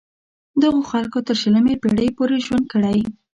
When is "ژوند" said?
2.45-2.65